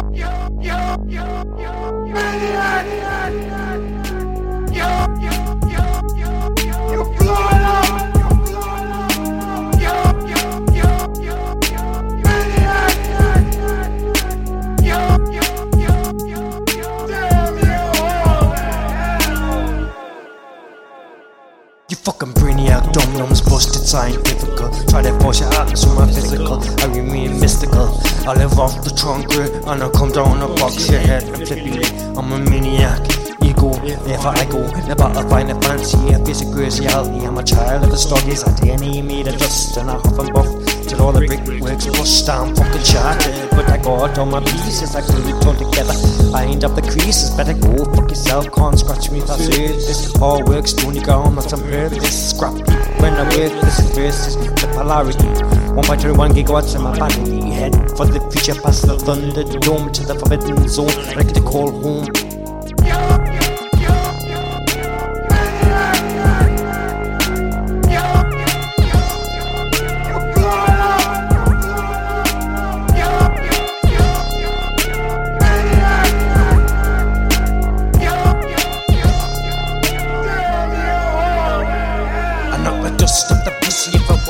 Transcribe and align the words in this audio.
You 0.00 1.77
dumb 23.08 23.18
numbs, 23.18 23.40
busted 23.40 23.86
scientific. 23.86 24.56
Try 24.88 25.02
to 25.02 25.18
force 25.20 25.40
your 25.40 25.52
out 25.54 25.70
into 25.70 25.88
my 25.88 26.06
physical. 26.06 26.62
I 26.80 26.86
remain 26.86 27.40
mystical. 27.40 28.00
I 28.26 28.34
live 28.34 28.58
off 28.58 28.84
the 28.84 28.90
trunk 28.90 29.28
grid 29.28 29.52
and 29.64 29.82
I 29.82 29.88
come 29.90 30.10
down 30.10 30.42
and 30.42 30.56
box 30.56 30.90
your 30.90 31.00
head 31.00 31.22
and 31.24 31.46
flip 31.46 31.64
you. 31.64 31.82
I'm 32.16 32.32
a 32.32 32.38
maniac. 32.38 33.00
Ego, 33.42 33.70
never 34.04 34.28
I 34.28 34.44
go. 34.50 34.60
Never 34.86 35.04
I 35.04 35.22
find 35.28 35.50
a 35.50 35.60
fancy, 35.62 36.12
a 36.12 36.18
basic 36.18 36.48
reality. 36.48 37.24
I'm 37.24 37.38
a 37.38 37.44
child 37.44 37.84
of 37.84 37.90
the 37.90 37.96
stoggies. 37.96 38.46
I 38.46 38.52
DNA 38.60 39.04
made 39.04 39.28
a 39.28 39.32
dust 39.32 39.76
and 39.76 39.90
I 39.90 39.94
huff 39.94 40.18
and 40.18 40.32
buff. 40.34 40.48
Till 40.88 41.02
all 41.02 41.12
the 41.12 41.26
brickworks 41.26 41.86
bust 41.86 42.26
down, 42.26 42.54
fucking 42.56 42.82
shattered. 42.82 43.50
But 43.50 43.68
I 43.70 43.76
got 43.78 44.18
all 44.18 44.26
my 44.26 44.40
pieces, 44.40 44.96
I 44.96 45.00
glue 45.02 45.36
it 45.36 45.46
all 45.46 45.54
together. 45.54 45.94
I 46.34 46.44
ain't 46.44 46.64
up 46.64 46.74
the 46.74 46.82
creases, 46.82 47.30
better 47.36 47.54
go 47.54 47.84
fuck 47.94 48.08
yourself. 48.08 48.50
Can't 48.52 48.78
scratch 48.78 49.10
me 49.10 49.18
if 49.18 49.30
I 49.30 49.36
say 49.36 49.68
this. 49.68 50.14
All 50.20 50.44
works, 50.44 50.72
don't 50.72 50.94
you 50.94 51.04
go 51.04 51.22
home, 51.22 51.40
some 51.40 51.62
purpose. 51.62 52.30
Scrap 52.30 52.54
when 53.00 53.14
I 53.14 53.24
work, 53.36 53.52
this 53.62 53.78
is 53.78 53.90
versus 53.96 54.36
the 54.36 54.68
polarity. 54.74 55.28
1.21 55.78 56.30
gigawatts 56.30 56.74
in 56.74 56.82
my 56.82 56.98
body 56.98 57.50
Head 57.50 57.74
for 57.96 58.06
the 58.06 58.20
future, 58.30 58.60
past 58.60 58.86
the 58.86 58.98
thunder 58.98 59.44
dome 59.60 59.90
to 59.92 60.04
the 60.04 60.14
forbidden 60.14 60.68
zone. 60.68 60.86
Like 61.16 61.32
to 61.34 61.40
call 61.40 61.70
home. 61.70 62.27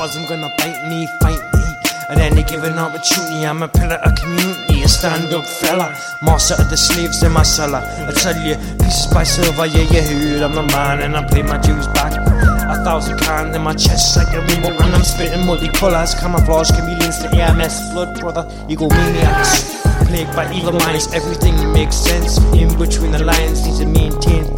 Pussy 0.09 0.19
I 0.19 0.23
wasn't 0.23 0.29
gonna 0.29 0.55
bite 0.57 0.89
me, 0.89 1.07
fight 1.21 1.41
me. 1.55 1.65
At 2.09 2.19
any 2.19 2.43
given 2.43 2.79
opportunity, 2.79 3.45
I'm 3.45 3.63
a 3.63 3.69
pillar 3.69 3.97
of 3.97 4.15
community, 4.17 4.83
a 4.83 4.89
stand 4.89 5.33
up 5.35 5.45
fella. 5.45 5.95
Master 6.23 6.55
of 6.55 6.71
the 6.71 6.77
slaves 6.77 7.23
in 7.23 7.33
my 7.33 7.43
cellar. 7.43 7.83
I 7.85 8.13
tell 8.13 8.37
you, 8.37 8.57
pieces 8.79 9.13
by 9.13 9.25
silver, 9.25 9.67
yeah, 9.67 9.85
you 10.09 10.17
heard 10.17 10.43
I'm 10.43 10.55
the 10.55 10.63
man 10.63 11.03
and 11.03 11.17
I 11.17 11.27
play 11.29 11.43
my 11.43 11.59
dues 11.59 11.87
back. 11.89 12.13
A 12.17 12.83
thousand 12.85 13.19
cans 13.21 13.55
in 13.55 13.63
my 13.63 13.75
chest 13.75 14.17
like 14.17 14.33
a 14.35 14.41
rainbow, 14.47 14.71
and 14.83 14.95
I'm 14.95 15.05
spitting 15.05 15.45
multicolours, 15.45 16.19
camouflage 16.19 16.71
chameleons 16.71 17.19
to 17.19 17.29
AMS, 17.37 17.93
blood 17.93 18.19
brother, 18.21 18.45
egomaniacs. 18.69 19.85
Plagued 20.07 20.35
by 20.35 20.51
evil 20.55 20.73
minds, 20.73 21.13
everything 21.13 21.55
makes 21.73 21.97
sense. 21.97 22.39
In 22.55 22.77
between 22.79 23.13
the 23.13 23.25
lines, 23.25 23.67
need 23.67 23.77
to 23.77 23.87
maintain 23.87 24.58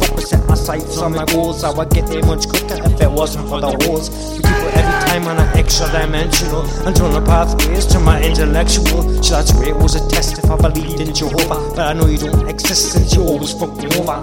sights 0.71 0.97
on 0.97 1.13
my. 1.13 1.25
How 1.61 1.79
I 1.79 1.85
get 1.85 2.07
there 2.07 2.23
much 2.25 2.47
quicker 2.47 2.77
if 2.83 3.01
it 3.01 3.11
wasn't 3.11 3.47
for 3.49 3.59
the 3.59 3.71
walls. 3.87 4.09
We 4.09 4.37
keep 4.37 4.77
every 4.79 4.99
time 5.07 5.27
on 5.27 5.37
an 5.37 5.57
extra 5.57 5.87
dimensional 5.91 6.61
until 6.87 7.09
the 7.09 7.21
pathways 7.21 7.85
to 7.87 7.99
my 7.99 8.21
intellectual. 8.21 9.01
So 9.23 9.35
that's 9.35 9.53
where 9.53 9.69
it 9.69 9.75
was 9.75 9.95
a 9.95 10.07
test 10.09 10.39
if 10.39 10.49
I 10.49 10.57
believed 10.57 11.01
in 11.01 11.13
Jehovah. 11.13 11.73
But 11.75 11.79
I 11.79 11.93
know 11.93 12.07
you 12.07 12.17
don't 12.17 12.47
exist 12.47 12.93
since 12.93 13.13
you 13.15 13.23
always 13.23 13.53
fuck 13.53 13.75
me 13.77 13.85
over. 13.99 14.17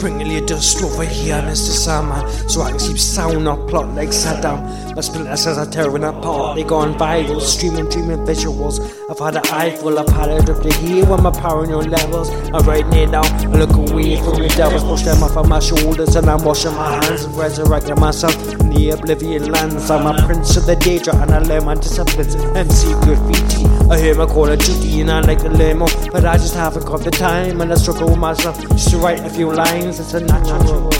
Sprinkle 0.00 0.46
dust 0.46 0.82
over 0.82 1.04
here, 1.04 1.42
Mr. 1.42 1.76
Sandman, 1.76 2.26
so 2.48 2.62
I 2.62 2.70
can 2.70 2.78
keep 2.78 2.96
sound 2.96 3.46
up 3.46 3.68
plot 3.68 3.86
like 3.88 4.08
Saddam. 4.08 4.96
My 4.96 5.02
splinters 5.02 5.46
as 5.46 5.58
are 5.58 5.66
tearing 5.66 6.04
apart, 6.04 6.56
they 6.56 6.64
gone 6.64 6.94
viral, 6.94 7.38
streaming, 7.38 7.84
dreaming 7.90 8.24
visuals. 8.24 8.80
I've 9.10 9.18
had 9.18 9.36
an 9.36 9.52
eye 9.52 9.76
full, 9.76 9.98
had 9.98 10.30
it 10.30 10.48
up 10.48 10.62
to 10.62 10.72
here 10.76 11.04
when 11.04 11.22
my 11.22 11.30
paranoid 11.30 11.88
levels. 11.88 12.30
I'm 12.30 12.66
writing 12.66 12.94
it 12.94 13.10
down, 13.10 13.26
I 13.26 13.58
look 13.58 13.72
away 13.72 14.16
from 14.16 14.40
the 14.40 14.48
devils, 14.56 14.84
push 14.84 15.02
them 15.02 15.22
off 15.22 15.36
of 15.36 15.46
my 15.46 15.60
shoulders, 15.60 16.16
and 16.16 16.30
I'm 16.30 16.42
washing 16.44 16.72
my 16.72 17.04
hands 17.04 17.24
and 17.24 17.36
resurrecting 17.36 18.00
myself 18.00 18.34
in 18.70 18.76
the 18.76 18.90
oblivion 18.90 19.50
lands. 19.50 19.90
I'm 19.90 20.06
a 20.06 20.26
prince 20.26 20.56
of 20.56 20.66
the 20.66 20.76
daedra, 20.76 21.20
and 21.22 21.30
I 21.30 21.38
learn 21.38 21.64
my 21.64 21.74
disciplines. 21.74 22.34
MC 22.34 22.92
graffiti, 23.02 23.64
I 23.90 23.98
hear 23.98 24.14
my 24.14 24.26
call 24.26 24.48
of 24.48 24.58
duty, 24.58 25.00
and 25.00 25.10
I 25.10 25.20
like 25.20 25.42
learn 25.42 25.78
more, 25.78 25.88
but 26.12 26.24
I 26.24 26.36
just 26.36 26.54
haven't 26.54 26.86
got 26.86 27.02
the 27.02 27.10
time, 27.10 27.60
and 27.60 27.72
I 27.72 27.76
struggle 27.76 28.08
with 28.10 28.18
myself 28.18 28.60
just 28.60 28.90
to 28.90 28.98
write 28.98 29.20
a 29.20 29.30
few 29.30 29.52
lines. 29.52 30.00
It's 30.00 30.14
a 30.14 30.20
natural 30.20 30.90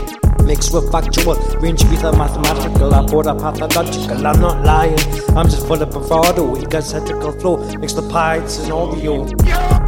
mixed 0.44 0.72
with 0.72 0.90
factual, 0.90 1.34
range 1.60 1.84
with 1.84 2.02
a 2.04 2.12
mathematical. 2.12 2.94
I 2.94 3.06
bought 3.06 3.26
a 3.26 3.34
pathological. 3.34 4.26
I'm 4.26 4.40
not 4.40 4.64
lying. 4.64 4.98
I'm 5.36 5.48
just 5.48 5.66
full 5.66 5.80
of 5.80 5.90
bravado, 5.90 6.56
egocentrical 6.56 7.40
flow, 7.40 7.56
mix 7.78 7.92
the 7.92 8.08
pies 8.08 8.58
and 8.58 8.72
audio. 8.72 9.79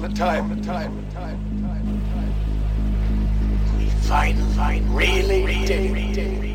All 0.00 0.08
the 0.08 0.14
time, 0.14 0.48
the 0.48 0.64
time, 0.64 0.96
the 0.96 1.12
time, 1.12 1.56
the 1.56 1.68
time, 1.68 1.84
the 1.84 2.10
time. 2.14 3.78
We 3.78 3.84
fine, 4.08 4.36
fine, 4.54 4.90
really, 4.94 5.44
really, 5.44 5.92
really. 5.92 6.49